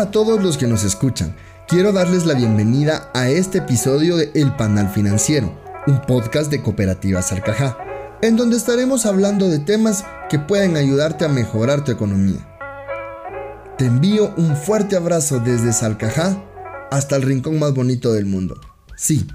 A 0.00 0.10
todos 0.10 0.42
los 0.42 0.56
que 0.56 0.66
nos 0.66 0.82
escuchan. 0.82 1.36
Quiero 1.68 1.92
darles 1.92 2.24
la 2.24 2.32
bienvenida 2.32 3.10
a 3.12 3.28
este 3.28 3.58
episodio 3.58 4.16
de 4.16 4.30
El 4.34 4.56
Panal 4.56 4.88
Financiero, 4.88 5.60
un 5.86 6.00
podcast 6.00 6.50
de 6.50 6.62
Cooperativa 6.62 7.20
Salcajá, 7.20 7.76
en 8.22 8.34
donde 8.34 8.56
estaremos 8.56 9.04
hablando 9.04 9.50
de 9.50 9.58
temas 9.58 10.06
que 10.30 10.38
pueden 10.38 10.78
ayudarte 10.78 11.26
a 11.26 11.28
mejorar 11.28 11.84
tu 11.84 11.92
economía. 11.92 12.38
Te 13.76 13.84
envío 13.84 14.32
un 14.38 14.56
fuerte 14.56 14.96
abrazo 14.96 15.38
desde 15.38 15.74
Salcajá 15.74 16.42
hasta 16.90 17.16
el 17.16 17.22
rincón 17.22 17.58
más 17.58 17.74
bonito 17.74 18.14
del 18.14 18.24
mundo. 18.24 18.58
Sí, 18.96 19.26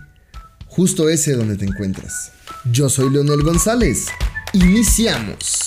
justo 0.66 1.10
ese 1.10 1.34
donde 1.34 1.58
te 1.58 1.66
encuentras. 1.66 2.32
Yo 2.72 2.90
soy 2.90 3.12
Leonel 3.12 3.44
González. 3.44 4.08
Iniciamos. 4.54 5.66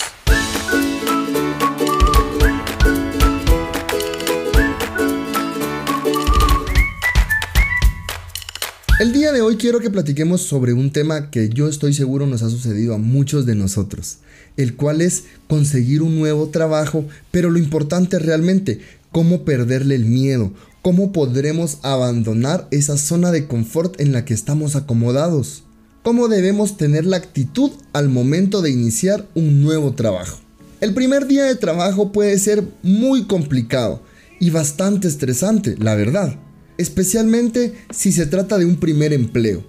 El 8.99 9.13
día 9.13 9.31
de 9.31 9.43
hoy 9.43 9.57
quiero 9.59 9.79
que 9.79 9.91
platiquemos 9.91 10.41
sobre 10.41 10.73
un 10.73 10.91
tema 10.91 11.31
que 11.31 11.51
yo 11.51 11.69
estoy 11.69 11.95
seguro 11.95 12.27
nos 12.27 12.43
ha 12.43 12.51
sucedido 12.51 12.95
a 12.97 12.99
muchos 12.99 13.47
de 13.47 13.55
nosotros, 13.55 14.19
el 14.57 14.75
cual 14.75 15.03
es 15.03 15.23
conseguir 15.47 16.03
un 16.03 16.19
nuevo 16.19 16.49
trabajo, 16.49 17.05
pero 17.31 17.49
lo 17.49 17.61
importante 17.61 18.19
realmente, 18.19 18.81
cómo 19.13 19.45
perderle 19.45 19.95
el 19.95 20.05
miedo, 20.05 20.53
cómo 20.83 21.13
podremos 21.13 21.79
abandonar 21.83 22.67
esa 22.73 22.97
zona 22.97 23.31
de 23.31 23.47
confort 23.47 24.01
en 24.01 24.11
la 24.11 24.25
que 24.25 24.35
estamos 24.35 24.75
acomodados, 24.75 25.63
cómo 26.03 26.27
debemos 26.27 26.77
tener 26.77 27.07
la 27.07 27.19
actitud 27.19 27.71
al 27.93 28.09
momento 28.09 28.63
de 28.63 28.71
iniciar 28.71 29.29
un 29.37 29.63
nuevo 29.63 29.93
trabajo. 29.93 30.41
El 30.81 30.93
primer 30.93 31.29
día 31.29 31.45
de 31.45 31.55
trabajo 31.55 32.11
puede 32.11 32.37
ser 32.41 32.65
muy 32.83 33.27
complicado 33.27 34.03
y 34.41 34.51
bastante 34.51 35.07
estresante, 35.07 35.77
la 35.79 35.95
verdad 35.95 36.37
especialmente 36.79 37.75
si 37.91 38.13
se 38.13 38.27
trata 38.27 38.57
de 38.57 38.65
un 38.65 38.77
primer 38.77 39.13
empleo. 39.13 39.65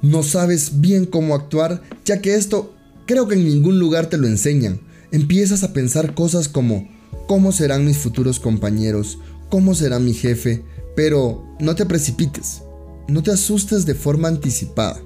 No 0.00 0.22
sabes 0.22 0.80
bien 0.80 1.04
cómo 1.04 1.34
actuar, 1.34 1.82
ya 2.04 2.22
que 2.22 2.34
esto 2.34 2.74
creo 3.06 3.28
que 3.28 3.34
en 3.34 3.44
ningún 3.44 3.78
lugar 3.78 4.06
te 4.06 4.16
lo 4.16 4.26
enseñan. 4.26 4.80
Empiezas 5.10 5.62
a 5.62 5.72
pensar 5.72 6.14
cosas 6.14 6.48
como 6.48 6.88
cómo 7.28 7.52
serán 7.52 7.84
mis 7.84 7.98
futuros 7.98 8.40
compañeros, 8.40 9.18
cómo 9.48 9.74
será 9.74 9.98
mi 9.98 10.14
jefe, 10.14 10.64
pero 10.96 11.44
no 11.60 11.74
te 11.74 11.86
precipites, 11.86 12.62
no 13.08 13.22
te 13.22 13.32
asustes 13.32 13.84
de 13.84 13.94
forma 13.94 14.28
anticipada. 14.28 15.00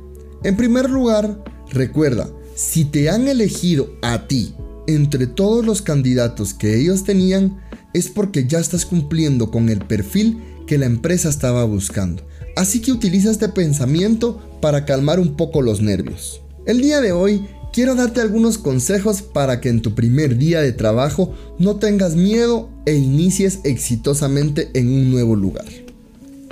En 0.44 0.56
primer 0.56 0.88
lugar, 0.88 1.42
recuerda, 1.70 2.30
si 2.54 2.84
te 2.84 3.10
han 3.10 3.28
elegido 3.28 3.90
a 4.02 4.26
ti 4.28 4.54
entre 4.86 5.26
todos 5.26 5.64
los 5.64 5.82
candidatos 5.82 6.54
que 6.54 6.80
ellos 6.80 7.04
tenían, 7.04 7.60
es 7.92 8.08
porque 8.08 8.46
ya 8.46 8.60
estás 8.60 8.86
cumpliendo 8.86 9.50
con 9.50 9.68
el 9.68 9.80
perfil 9.80 10.38
que 10.66 10.78
la 10.78 10.86
empresa 10.86 11.28
estaba 11.28 11.64
buscando. 11.64 12.26
Así 12.56 12.80
que 12.80 12.92
utiliza 12.92 13.30
este 13.30 13.48
pensamiento 13.48 14.40
para 14.60 14.84
calmar 14.84 15.20
un 15.20 15.36
poco 15.36 15.62
los 15.62 15.80
nervios. 15.80 16.40
El 16.66 16.80
día 16.80 17.00
de 17.00 17.12
hoy 17.12 17.46
quiero 17.72 17.94
darte 17.94 18.20
algunos 18.20 18.58
consejos 18.58 19.22
para 19.22 19.60
que 19.60 19.68
en 19.68 19.82
tu 19.82 19.94
primer 19.94 20.38
día 20.38 20.60
de 20.60 20.72
trabajo 20.72 21.34
no 21.58 21.76
tengas 21.76 22.16
miedo 22.16 22.70
e 22.86 22.94
inicies 22.94 23.60
exitosamente 23.64 24.70
en 24.74 24.88
un 24.88 25.10
nuevo 25.10 25.36
lugar. 25.36 25.66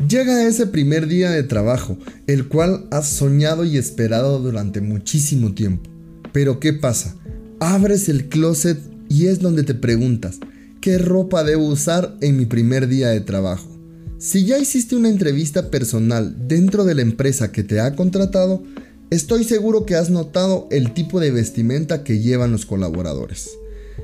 Llega 0.09 0.47
ese 0.47 0.67
primer 0.67 1.07
día 1.07 1.31
de 1.31 1.43
trabajo, 1.43 1.97
el 2.27 2.49
cual 2.49 2.87
has 2.91 3.09
soñado 3.09 3.65
y 3.65 3.79
esperado 3.79 4.39
durante 4.39 4.83
muchísimo 4.83 5.55
tiempo. 5.55 5.89
Pero 6.33 6.61
¿qué 6.61 6.75
pasa? 6.75 7.17
Abres 7.59 8.11
el 8.11 8.29
closet 8.29 8.79
y 9.09 9.27
es 9.27 9.41
donde 9.41 9.63
te 9.63 9.75
preguntas, 9.75 10.41
¿qué 10.83 10.99
ropa 10.99 11.43
debo 11.45 11.65
usar 11.65 12.17
en 12.21 12.37
mi 12.37 12.45
primer 12.45 12.89
día 12.89 13.09
de 13.09 13.21
trabajo? 13.21 13.74
Si 14.19 14.45
ya 14.45 14.59
hiciste 14.59 14.95
una 14.95 15.09
entrevista 15.09 15.71
personal 15.71 16.47
dentro 16.47 16.85
de 16.85 16.95
la 16.95 17.03
empresa 17.03 17.51
que 17.51 17.65
te 17.65 17.81
ha 17.81 17.97
contratado, 17.97 18.63
estoy 19.11 19.43
seguro 19.43 19.87
que 19.87 19.97
has 19.97 20.09
notado 20.09 20.69
el 20.71 20.95
tipo 20.95 21.19
de 21.19 21.33
vestimenta 21.33 22.05
que 22.05 22.21
llevan 22.21 22.53
los 22.53 22.65
colaboradores. 22.65 23.51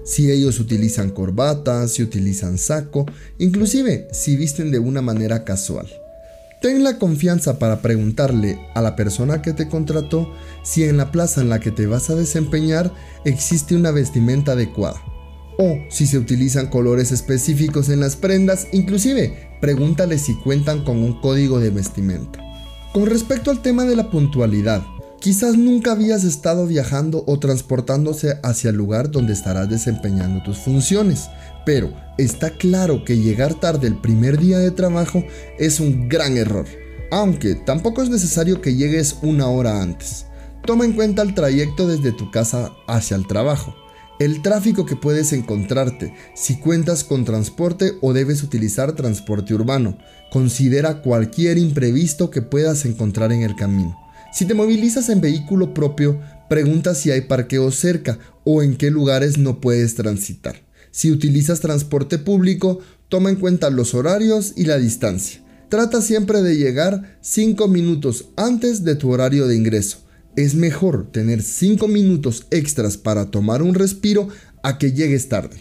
Si 0.05 0.31
ellos 0.31 0.59
utilizan 0.59 1.11
corbata, 1.11 1.87
si 1.87 2.03
utilizan 2.03 2.59
saco, 2.59 3.07
inclusive 3.39 4.09
si 4.13 4.37
visten 4.37 4.73
de 4.73 4.81
una 4.81 5.01
manera 5.01 5.45
casual. 5.45 5.89
Ten 6.61 6.83
la 6.83 6.99
confianza 6.99 7.59
para 7.59 7.81
preguntarle 7.81 8.59
a 8.75 8.83
la 8.83 8.97
persona 8.97 9.43
que 9.43 9.53
te 9.53 9.69
contrató 9.69 10.31
si 10.65 10.83
en 10.85 10.97
la 10.97 11.13
plaza 11.13 11.41
en 11.41 11.49
la 11.49 11.61
que 11.61 11.71
te 11.71 11.87
vas 11.87 12.11
a 12.11 12.17
desempeñar 12.17 12.93
existe 13.25 13.77
una 13.77 13.93
vestimenta 13.93 14.53
adecuada 14.53 15.01
o 15.61 15.79
si 15.91 16.07
se 16.07 16.17
utilizan 16.17 16.69
colores 16.69 17.13
específicos 17.13 17.91
en 17.91 18.01
las 18.01 18.17
prendas, 18.17 18.67
inclusive 18.73 19.51
pregúntale 19.61 20.17
si 20.19 20.35
cuentan 20.37 20.85
con 20.85 20.97
un 21.03 21.21
código 21.21 21.61
de 21.61 21.69
vestimenta. 21.69 22.41
Con 22.95 23.05
respecto 23.05 23.51
al 23.51 23.61
tema 23.61 23.85
de 23.85 23.95
la 23.95 24.11
puntualidad, 24.11 24.83
quizás 25.21 25.59
nunca 25.59 25.93
habías 25.93 26.25
estado 26.25 26.67
viajando 26.67 27.25
o 27.27 27.39
transportándose 27.39 28.39
hacia 28.43 28.71
el 28.71 28.77
lugar 28.77 29.11
donde 29.11 29.35
estarás 29.35 29.69
desempeñando 29.69 30.43
tus 30.43 30.57
funciones, 30.57 31.29
pero 31.67 31.93
está 32.17 32.53
claro 32.53 33.05
que 33.05 33.19
llegar 33.19 33.53
tarde 33.53 33.87
el 33.87 34.01
primer 34.01 34.39
día 34.39 34.59
de 34.59 34.71
trabajo 34.71 35.23
es 35.59 35.79
un 35.79 36.09
gran 36.09 36.39
error, 36.39 36.65
aunque 37.11 37.55
tampoco 37.55 38.03
es 38.03 38.09
necesario 38.09 38.63
que 38.63 38.77
llegues 38.77 39.19
una 39.21 39.47
hora 39.49 39.83
antes. 39.83 40.25
Toma 40.65 40.87
en 40.87 40.95
cuenta 40.95 41.21
el 41.21 41.35
trayecto 41.35 41.87
desde 41.87 42.13
tu 42.13 42.31
casa 42.31 42.73
hacia 42.87 43.19
el 43.19 43.27
trabajo 43.27 43.75
el 44.21 44.43
tráfico 44.43 44.85
que 44.85 44.97
puedes 44.97 45.33
encontrarte, 45.33 46.13
si 46.35 46.57
cuentas 46.57 47.05
con 47.05 47.25
transporte 47.25 47.95
o 48.03 48.13
debes 48.13 48.43
utilizar 48.43 48.95
transporte 48.95 49.55
urbano. 49.55 49.97
Considera 50.31 51.01
cualquier 51.01 51.57
imprevisto 51.57 52.31
que 52.31 52.43
puedas 52.43 52.85
encontrar 52.85 53.33
en 53.33 53.41
el 53.41 53.57
camino. 53.57 53.99
Si 54.31 54.45
te 54.45 54.53
movilizas 54.53 55.09
en 55.09 55.23
vehículo 55.23 55.73
propio, 55.73 56.21
pregunta 56.51 56.95
si 56.95 57.11
hay 57.11 57.23
parqueo 57.23 57.71
cerca 57.71 58.19
o 58.45 58.63
en 58.63 58.77
qué 58.77 58.91
lugares 58.91 59.39
no 59.39 59.59
puedes 59.59 59.95
transitar. 59.95 60.63
Si 60.91 61.11
utilizas 61.11 61.61
transporte 61.61 62.19
público, 62.19 62.81
toma 63.09 63.31
en 63.31 63.37
cuenta 63.37 63.71
los 63.71 63.95
horarios 63.95 64.53
y 64.55 64.67
la 64.67 64.77
distancia. 64.77 65.41
Trata 65.71 66.03
siempre 66.03 66.43
de 66.43 66.57
llegar 66.57 67.19
5 67.23 67.69
minutos 67.69 68.27
antes 68.37 68.85
de 68.85 68.97
tu 68.97 69.11
horario 69.11 69.47
de 69.47 69.57
ingreso 69.57 70.10
es 70.37 70.55
mejor 70.55 71.11
tener 71.11 71.43
5 71.43 71.89
minutos 71.89 72.47
extras 72.51 72.97
para 72.97 73.27
tomar 73.31 73.63
un 73.63 73.75
respiro 73.75 74.29
a 74.63 74.79
que 74.79 74.93
llegues 74.93 75.29
tarde. 75.29 75.57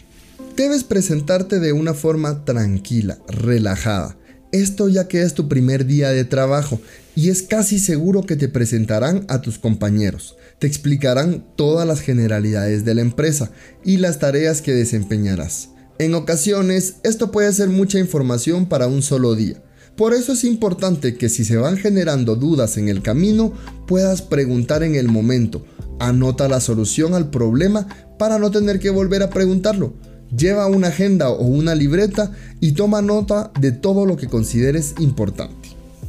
Debes 0.56 0.84
presentarte 0.84 1.58
de 1.58 1.72
una 1.72 1.94
forma 1.94 2.44
tranquila, 2.44 3.18
relajada. 3.28 4.16
Esto 4.52 4.88
ya 4.88 5.06
que 5.06 5.22
es 5.22 5.34
tu 5.34 5.48
primer 5.48 5.86
día 5.86 6.10
de 6.10 6.24
trabajo 6.24 6.80
y 7.14 7.30
es 7.30 7.42
casi 7.42 7.78
seguro 7.78 8.22
que 8.22 8.36
te 8.36 8.48
presentarán 8.48 9.24
a 9.28 9.40
tus 9.40 9.58
compañeros. 9.58 10.36
Te 10.58 10.66
explicarán 10.66 11.46
todas 11.56 11.86
las 11.86 12.00
generalidades 12.00 12.84
de 12.84 12.94
la 12.94 13.00
empresa 13.00 13.52
y 13.84 13.98
las 13.98 14.18
tareas 14.18 14.60
que 14.60 14.72
desempeñarás. 14.72 15.70
En 15.98 16.14
ocasiones, 16.14 16.96
esto 17.04 17.30
puede 17.30 17.52
ser 17.52 17.68
mucha 17.68 17.98
información 17.98 18.66
para 18.66 18.86
un 18.86 19.02
solo 19.02 19.34
día 19.34 19.62
por 20.00 20.14
eso 20.14 20.32
es 20.32 20.44
importante 20.44 21.14
que 21.14 21.28
si 21.28 21.44
se 21.44 21.58
van 21.58 21.76
generando 21.76 22.34
dudas 22.34 22.78
en 22.78 22.88
el 22.88 23.02
camino, 23.02 23.52
puedas 23.86 24.22
preguntar 24.22 24.82
en 24.82 24.94
el 24.94 25.08
momento. 25.08 25.62
Anota 25.98 26.48
la 26.48 26.60
solución 26.60 27.12
al 27.12 27.28
problema 27.28 27.86
para 28.18 28.38
no 28.38 28.50
tener 28.50 28.78
que 28.78 28.88
volver 28.88 29.22
a 29.22 29.28
preguntarlo. 29.28 29.92
Lleva 30.34 30.68
una 30.68 30.88
agenda 30.88 31.28
o 31.28 31.44
una 31.44 31.74
libreta 31.74 32.32
y 32.60 32.72
toma 32.72 33.02
nota 33.02 33.52
de 33.60 33.72
todo 33.72 34.06
lo 34.06 34.16
que 34.16 34.26
consideres 34.26 34.94
importante. 35.00 35.68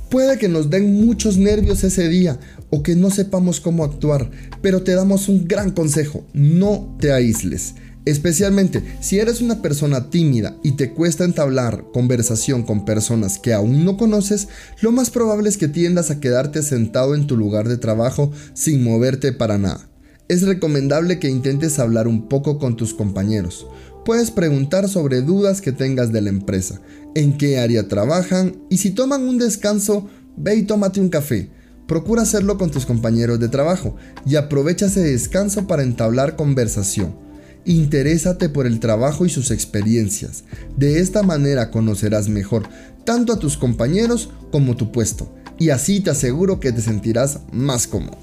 Puede 0.10 0.38
que 0.38 0.48
nos 0.48 0.70
den 0.70 1.06
muchos 1.06 1.36
nervios 1.36 1.84
ese 1.84 2.08
día 2.08 2.40
o 2.70 2.84
que 2.84 2.96
no 2.96 3.10
sepamos 3.10 3.60
cómo 3.60 3.84
actuar, 3.84 4.32
pero 4.62 4.84
te 4.84 4.94
damos 4.94 5.28
un 5.28 5.50
gran 5.50 5.72
consejo, 5.72 6.24
no 6.32 6.96
te 7.02 7.12
aísles. 7.12 7.76
Especialmente 8.06 8.84
si 9.00 9.20
eres 9.20 9.42
una 9.42 9.62
persona 9.62 10.10
tímida 10.10 10.58
y 10.64 10.72
te 10.72 10.92
cuesta 10.92 11.24
entablar 11.24 11.86
conversación 11.94 12.64
con 12.64 12.84
personas 12.84 13.38
que 13.38 13.54
aún 13.54 13.86
no 13.86 13.96
conoces, 13.96 14.48
lo 14.82 14.92
más 14.92 15.12
probable 15.12 15.50
es 15.50 15.58
que 15.58 15.68
tiendas 15.68 16.10
a 16.10 16.20
quedarte 16.20 16.64
sentado 16.64 17.14
en 17.14 17.28
tu 17.28 17.38
lugar 17.38 17.68
de 17.68 17.78
trabajo 17.78 18.32
sin 18.54 18.84
moverte 18.84 19.34
para 19.34 19.60
nada. 19.60 19.88
Es 20.30 20.42
recomendable 20.44 21.20
que 21.20 21.30
intentes 21.30 21.78
hablar 21.78 22.08
un 22.08 22.28
poco 22.28 22.58
con 22.58 22.76
tus 22.76 22.94
compañeros. 22.96 23.68
Puedes 24.04 24.32
preguntar 24.32 24.90
sobre 24.90 25.22
dudas 25.22 25.62
que 25.62 25.72
tengas 25.72 26.12
de 26.12 26.22
la 26.22 26.30
empresa, 26.30 26.82
en 27.14 27.38
qué 27.38 27.60
área 27.60 27.88
trabajan 27.88 28.56
y 28.70 28.78
si 28.78 28.92
toman 28.92 29.28
un 29.28 29.38
descanso, 29.38 30.10
ve 30.38 30.56
y 30.56 30.64
tómate 30.64 31.00
un 31.00 31.10
café. 31.10 31.52
Procura 31.88 32.24
hacerlo 32.24 32.58
con 32.58 32.72
tus 32.72 32.88
compañeros 32.88 33.40
de 33.40 33.50
trabajo 33.50 33.96
y 34.26 34.38
aprovecha 34.38 34.88
ese 34.88 35.02
descanso 35.02 35.68
para 35.68 35.84
entablar 35.84 36.36
conversación. 36.36 37.31
Interésate 37.66 38.50
por 38.50 38.66
el 38.66 38.80
trabajo 38.80 39.26
y 39.26 39.30
sus 39.30 39.52
experiencias. 39.52 40.44
De 40.78 41.00
esta 41.00 41.22
manera 41.22 41.70
conocerás 41.70 42.28
mejor 42.28 42.64
tanto 43.04 43.34
a 43.34 43.40
tus 43.40 43.58
compañeros 43.58 44.30
como 44.52 44.76
tu 44.76 44.92
puesto, 44.92 45.32
y 45.60 45.70
así 45.70 46.00
te 46.00 46.10
aseguro 46.10 46.60
que 46.60 46.72
te 46.72 46.82
sentirás 46.82 47.40
más 47.52 47.88
cómodo. 47.88 48.18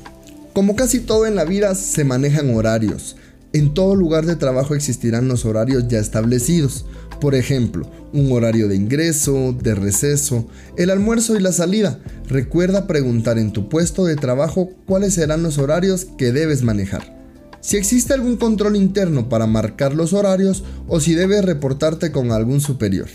Como 0.53 0.75
casi 0.75 1.01
todo 1.01 1.27
en 1.27 1.37
la 1.37 1.45
vida 1.45 1.75
se 1.75 2.05
manejan 2.05 2.55
horarios. 2.55 3.17
En 3.53 3.75
todo 3.75 3.95
lugar 3.95 4.27
de 4.27 4.37
trabajo 4.37 4.75
existirán 4.75 5.29
los 5.29 5.45
horarios 5.45 5.89
ya 5.89 5.99
establecidos. 6.01 6.85
Por 7.21 7.35
ejemplo, 7.35 7.89
un 8.13 8.31
horario 8.33 8.69
de 8.69 8.77
ingreso, 8.77 9.53
de 9.53 9.75
receso, 9.75 10.47
el 10.77 10.91
almuerzo 10.91 11.37
y 11.37 11.41
la 11.41 11.53
salida. 11.53 12.01
Recuerda 12.29 12.87
preguntar 12.87 13.39
en 13.39 13.53
tu 13.53 13.69
puesto 13.69 14.05
de 14.05 14.17
trabajo 14.17 14.71
cuáles 14.87 15.15
serán 15.15 15.43
los 15.43 15.59
horarios 15.59 16.07
que 16.19 16.33
debes 16.33 16.63
manejar. 16.63 17.18
Si 17.61 17.77
existe 17.77 18.15
algún 18.15 18.37
control 18.37 18.77
interno 18.77 19.29
para 19.29 19.47
marcar 19.47 19.95
los 19.95 20.13
horarios 20.13 20.65
o 20.87 21.01
si 21.01 21.15
debes 21.15 21.45
reportarte 21.45 22.13
con 22.13 22.31
algún 22.31 22.61
superior. 22.61 23.09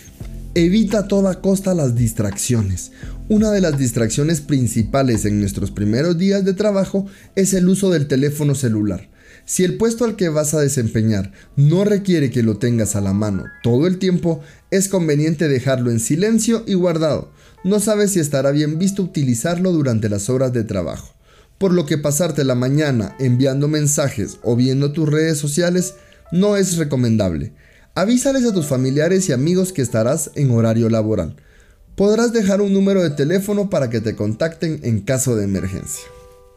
Evita 0.55 0.99
a 0.99 1.07
toda 1.07 1.41
costa 1.41 1.73
las 1.73 1.95
distracciones. 1.95 2.91
Una 3.29 3.51
de 3.51 3.61
las 3.61 3.77
distracciones 3.77 4.41
principales 4.41 5.25
en 5.25 5.39
nuestros 5.39 5.71
primeros 5.71 6.17
días 6.17 6.45
de 6.45 6.53
trabajo 6.53 7.07
es 7.35 7.53
el 7.53 7.67
uso 7.69 7.89
del 7.89 8.07
teléfono 8.07 8.53
celular. 8.53 9.09
Si 9.45 9.63
el 9.63 9.77
puesto 9.77 10.05
al 10.05 10.15
que 10.15 10.29
vas 10.29 10.53
a 10.53 10.61
desempeñar 10.61 11.31
no 11.55 11.83
requiere 11.83 12.29
que 12.29 12.43
lo 12.43 12.57
tengas 12.57 12.95
a 12.95 13.01
la 13.01 13.13
mano 13.13 13.45
todo 13.63 13.87
el 13.87 13.97
tiempo, 13.97 14.41
es 14.71 14.89
conveniente 14.89 15.47
dejarlo 15.47 15.89
en 15.89 15.99
silencio 15.99 16.63
y 16.67 16.75
guardado. 16.75 17.31
No 17.63 17.79
sabes 17.79 18.11
si 18.11 18.19
estará 18.19 18.51
bien 18.51 18.77
visto 18.77 19.03
utilizarlo 19.03 19.71
durante 19.71 20.09
las 20.09 20.29
horas 20.29 20.53
de 20.53 20.63
trabajo. 20.63 21.13
Por 21.63 21.71
lo 21.71 21.85
que 21.85 21.97
pasarte 21.97 22.43
la 22.43 22.55
mañana 22.55 23.15
enviando 23.19 23.69
mensajes 23.69 24.37
o 24.43 24.57
viendo 24.57 24.91
tus 24.91 25.07
redes 25.07 25.37
sociales 25.37 25.93
no 26.33 26.57
es 26.57 26.75
recomendable. 26.75 27.53
Avísales 27.95 28.43
a 28.43 28.53
tus 28.53 28.65
familiares 28.65 29.29
y 29.29 29.31
amigos 29.31 29.71
que 29.71 29.81
estarás 29.81 30.31
en 30.35 30.51
horario 30.51 30.89
laboral. 30.89 31.37
Podrás 31.95 32.33
dejar 32.33 32.59
un 32.59 32.73
número 32.73 33.01
de 33.01 33.11
teléfono 33.11 33.69
para 33.69 33.89
que 33.89 34.01
te 34.01 34.13
contacten 34.13 34.81
en 34.83 34.99
caso 34.99 35.37
de 35.37 35.45
emergencia. 35.45 36.03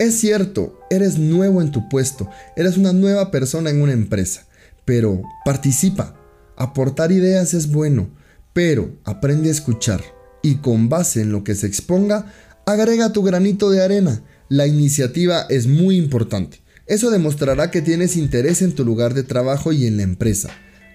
Es 0.00 0.18
cierto, 0.18 0.76
eres 0.90 1.18
nuevo 1.18 1.62
en 1.62 1.70
tu 1.70 1.88
puesto, 1.88 2.28
eres 2.56 2.76
una 2.76 2.92
nueva 2.92 3.30
persona 3.30 3.70
en 3.70 3.82
una 3.82 3.92
empresa, 3.92 4.44
pero 4.84 5.22
participa. 5.44 6.16
Aportar 6.56 7.12
ideas 7.12 7.54
es 7.54 7.70
bueno, 7.70 8.10
pero 8.52 8.90
aprende 9.04 9.50
a 9.50 9.52
escuchar 9.52 10.02
y 10.42 10.56
con 10.56 10.88
base 10.88 11.20
en 11.20 11.30
lo 11.30 11.44
que 11.44 11.54
se 11.54 11.68
exponga, 11.68 12.26
agrega 12.66 13.12
tu 13.12 13.22
granito 13.22 13.70
de 13.70 13.84
arena. 13.84 14.24
La 14.48 14.66
iniciativa 14.66 15.46
es 15.48 15.66
muy 15.66 15.96
importante. 15.96 16.60
Eso 16.86 17.10
demostrará 17.10 17.72
que 17.72 17.82
tienes 17.82 18.16
interés 18.16 18.62
en 18.62 18.72
tu 18.72 18.84
lugar 18.84 19.12
de 19.12 19.24
trabajo 19.24 19.72
y 19.72 19.86
en 19.86 19.96
la 19.96 20.04
empresa. 20.04 20.50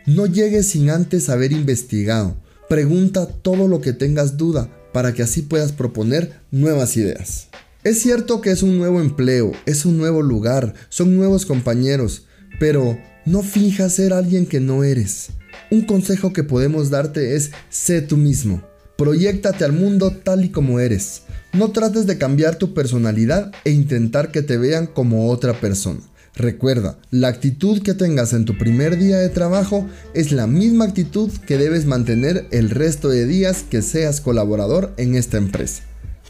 No 0.05 0.25
llegues 0.25 0.67
sin 0.67 0.89
antes 0.89 1.27
haber 1.27 1.51
investigado. 1.51 2.37
Pregunta 2.69 3.27
todo 3.27 3.67
lo 3.67 3.81
que 3.81 3.91
tengas 3.91 4.37
duda 4.37 4.69
para 4.93 5.13
que 5.13 5.21
así 5.21 5.41
puedas 5.41 5.73
proponer 5.73 6.39
nuevas 6.49 6.95
ideas. 6.95 7.49
Es 7.83 7.99
cierto 7.99 8.39
que 8.39 8.51
es 8.51 8.63
un 8.63 8.77
nuevo 8.77 9.01
empleo, 9.01 9.51
es 9.65 9.85
un 9.85 9.97
nuevo 9.97 10.21
lugar, 10.21 10.73
son 10.87 11.17
nuevos 11.17 11.45
compañeros, 11.45 12.25
pero 12.57 12.97
no 13.25 13.43
finjas 13.43 13.95
ser 13.95 14.13
alguien 14.13 14.45
que 14.45 14.61
no 14.61 14.85
eres. 14.85 15.29
Un 15.71 15.81
consejo 15.81 16.31
que 16.31 16.43
podemos 16.43 16.89
darte 16.89 17.35
es 17.35 17.51
sé 17.69 18.01
tú 18.01 18.15
mismo. 18.15 18.70
Proyéctate 19.01 19.65
al 19.65 19.73
mundo 19.73 20.11
tal 20.11 20.45
y 20.45 20.49
como 20.49 20.79
eres. 20.79 21.23
No 21.53 21.71
trates 21.71 22.05
de 22.05 22.19
cambiar 22.19 22.57
tu 22.57 22.75
personalidad 22.75 23.51
e 23.65 23.71
intentar 23.71 24.31
que 24.31 24.43
te 24.43 24.59
vean 24.59 24.85
como 24.85 25.31
otra 25.31 25.59
persona. 25.59 26.01
Recuerda, 26.35 26.99
la 27.09 27.29
actitud 27.29 27.81
que 27.81 27.95
tengas 27.95 28.31
en 28.33 28.45
tu 28.45 28.59
primer 28.59 28.99
día 28.99 29.17
de 29.17 29.29
trabajo 29.29 29.89
es 30.13 30.31
la 30.31 30.45
misma 30.45 30.85
actitud 30.85 31.31
que 31.47 31.57
debes 31.57 31.87
mantener 31.87 32.45
el 32.51 32.69
resto 32.69 33.09
de 33.09 33.25
días 33.25 33.65
que 33.67 33.81
seas 33.81 34.21
colaborador 34.21 34.93
en 34.97 35.15
esta 35.15 35.37
empresa. 35.37 35.81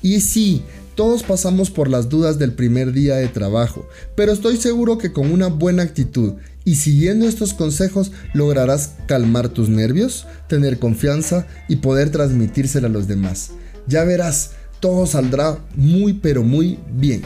Y 0.02 0.22
sí, 0.22 0.64
todos 1.02 1.24
pasamos 1.24 1.72
por 1.72 1.90
las 1.90 2.10
dudas 2.10 2.38
del 2.38 2.54
primer 2.54 2.92
día 2.92 3.16
de 3.16 3.28
trabajo, 3.28 3.90
pero 4.16 4.32
estoy 4.32 4.58
seguro 4.58 5.00
que 5.00 5.12
con 5.12 5.32
una 5.32 5.48
buena 5.48 5.82
actitud 5.82 6.34
y 6.64 6.76
siguiendo 6.76 7.28
estos 7.28 7.56
consejos 7.56 8.12
lograrás 8.36 8.92
calmar 9.08 9.50
tus 9.50 9.68
nervios, 9.68 10.28
tener 10.48 10.78
confianza 10.78 11.48
y 11.68 11.78
poder 11.78 12.12
transmitírsela 12.12 12.86
a 12.86 12.92
los 12.92 13.08
demás. 13.08 13.50
Ya 13.88 14.04
verás, 14.04 14.52
todo 14.80 15.08
saldrá 15.08 15.58
muy 15.76 16.14
pero 16.14 16.44
muy 16.44 16.78
bien. 16.94 17.24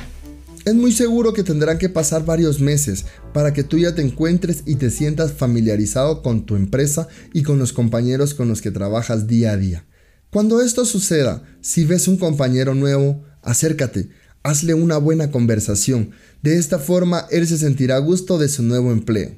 Es 0.63 0.73
muy 0.73 0.93
seguro 0.93 1.33
que 1.33 1.43
tendrán 1.43 1.77
que 1.77 1.89
pasar 1.89 2.23
varios 2.23 2.61
meses 2.61 3.07
para 3.33 3.51
que 3.51 3.65
tú 3.65 3.77
ya 3.77 3.93
te 3.93 4.01
encuentres 4.01 4.63
y 4.65 4.75
te 4.75 4.89
sientas 4.89 5.33
familiarizado 5.33 6.21
con 6.21 6.45
tu 6.45 6.55
empresa 6.55 7.09
y 7.33 7.43
con 7.43 7.59
los 7.59 7.73
compañeros 7.73 8.35
con 8.35 8.47
los 8.47 8.61
que 8.61 8.71
trabajas 8.71 9.27
día 9.27 9.51
a 9.51 9.57
día. 9.57 9.85
Cuando 10.35 10.61
esto 10.61 10.83
suceda, 10.83 11.43
si 11.61 11.85
ves 11.85 12.09
un 12.09 12.17
compañero 12.17 12.75
nuevo, 12.75 13.23
acércate, 13.45 14.09
hazle 14.43 14.73
una 14.73 14.97
buena 14.97 15.31
conversación. 15.31 16.11
De 16.41 16.57
esta 16.57 16.79
forma 16.79 17.25
él 17.31 17.47
se 17.47 17.57
sentirá 17.57 17.95
a 17.95 17.99
gusto 17.99 18.37
de 18.37 18.49
su 18.49 18.61
nuevo 18.63 18.91
empleo. 18.91 19.31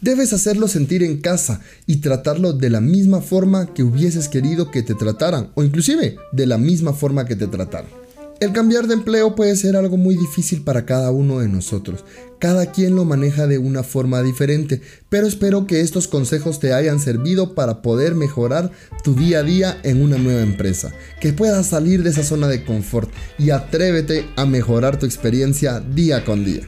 Debes 0.00 0.32
hacerlo 0.32 0.68
sentir 0.68 1.02
en 1.02 1.20
casa 1.20 1.60
y 1.86 1.96
tratarlo 1.96 2.52
de 2.52 2.70
la 2.70 2.80
misma 2.80 3.20
forma 3.20 3.72
que 3.72 3.82
hubieses 3.82 4.28
querido 4.28 4.70
que 4.70 4.82
te 4.82 4.94
trataran 4.94 5.50
o 5.54 5.64
inclusive 5.64 6.16
de 6.32 6.46
la 6.46 6.58
misma 6.58 6.92
forma 6.92 7.24
que 7.24 7.36
te 7.36 7.46
trataron. 7.46 8.03
El 8.40 8.52
cambiar 8.52 8.88
de 8.88 8.94
empleo 8.94 9.36
puede 9.36 9.54
ser 9.54 9.76
algo 9.76 9.96
muy 9.96 10.16
difícil 10.16 10.62
para 10.62 10.84
cada 10.84 11.12
uno 11.12 11.38
de 11.38 11.48
nosotros. 11.48 12.04
Cada 12.40 12.72
quien 12.72 12.96
lo 12.96 13.04
maneja 13.04 13.46
de 13.46 13.58
una 13.58 13.84
forma 13.84 14.22
diferente, 14.22 14.82
pero 15.08 15.26
espero 15.26 15.66
que 15.66 15.80
estos 15.80 16.08
consejos 16.08 16.58
te 16.58 16.72
hayan 16.72 16.98
servido 16.98 17.54
para 17.54 17.80
poder 17.80 18.16
mejorar 18.16 18.72
tu 19.04 19.14
día 19.14 19.38
a 19.38 19.42
día 19.44 19.78
en 19.84 20.02
una 20.02 20.18
nueva 20.18 20.42
empresa, 20.42 20.92
que 21.20 21.32
puedas 21.32 21.68
salir 21.68 22.02
de 22.02 22.10
esa 22.10 22.24
zona 22.24 22.48
de 22.48 22.64
confort 22.64 23.08
y 23.38 23.50
atrévete 23.50 24.26
a 24.36 24.46
mejorar 24.46 24.98
tu 24.98 25.06
experiencia 25.06 25.78
día 25.78 26.24
con 26.24 26.44
día. 26.44 26.62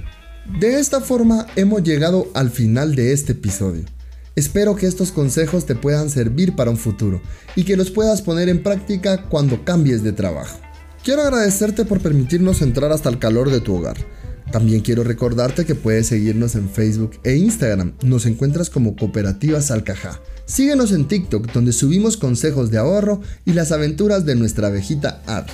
De 0.60 0.78
esta 0.78 1.00
forma 1.00 1.48
hemos 1.56 1.82
llegado 1.82 2.28
al 2.34 2.50
final 2.50 2.94
de 2.94 3.12
este 3.12 3.32
episodio. 3.32 3.82
Espero 4.36 4.76
que 4.76 4.86
estos 4.86 5.10
consejos 5.10 5.66
te 5.66 5.74
puedan 5.74 6.10
servir 6.10 6.54
para 6.54 6.70
un 6.70 6.76
futuro 6.76 7.20
y 7.56 7.64
que 7.64 7.76
los 7.76 7.90
puedas 7.90 8.22
poner 8.22 8.48
en 8.48 8.62
práctica 8.62 9.24
cuando 9.28 9.64
cambies 9.64 10.04
de 10.04 10.12
trabajo. 10.12 10.65
Quiero 11.06 11.22
agradecerte 11.22 11.84
por 11.84 12.00
permitirnos 12.00 12.62
entrar 12.62 12.90
hasta 12.90 13.08
el 13.08 13.20
calor 13.20 13.52
de 13.52 13.60
tu 13.60 13.76
hogar. 13.76 13.96
También 14.50 14.80
quiero 14.80 15.04
recordarte 15.04 15.64
que 15.64 15.76
puedes 15.76 16.08
seguirnos 16.08 16.56
en 16.56 16.68
Facebook 16.68 17.12
e 17.22 17.36
Instagram. 17.36 17.92
Nos 18.02 18.26
encuentras 18.26 18.70
como 18.70 18.96
Cooperativas 18.96 19.70
Alcajá. 19.70 20.20
Síguenos 20.46 20.90
en 20.90 21.06
TikTok 21.06 21.52
donde 21.52 21.72
subimos 21.72 22.16
consejos 22.16 22.72
de 22.72 22.78
ahorro 22.78 23.20
y 23.44 23.52
las 23.52 23.70
aventuras 23.70 24.26
de 24.26 24.34
nuestra 24.34 24.66
abejita 24.66 25.22
Ar. 25.28 25.46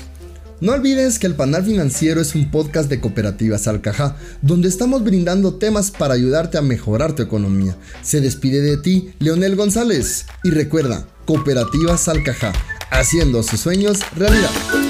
No 0.63 0.73
olvides 0.73 1.19
que 1.19 1.27
el 1.27 1.35
Panal 1.35 1.67
Financiero 1.67 2.23
es 2.23 2.35
un 2.35 2.51
podcast 2.51 2.89
de 2.89 3.01
Cooperativas 3.01 3.69
Alcajá, 3.69 4.17
donde 4.41 4.71
estamos 4.71 5.05
brindando 5.05 5.57
temas 5.57 5.91
para 5.91 6.15
ayudarte 6.15 6.57
a 6.57 6.63
mejorar 6.63 7.15
tu 7.15 7.23
economía. 7.23 7.77
Se 8.01 8.23
despide 8.23 8.63
de 8.63 8.79
ti, 8.79 9.11
Leonel 9.19 9.57
González. 9.57 10.25
Y 10.45 10.51
recuerda, 10.51 11.07
Cooperativas 11.27 12.09
Alcajá, 12.09 12.55
haciendo 12.91 13.43
sus 13.43 13.61
sueños 13.61 13.99
realidad. 14.17 14.82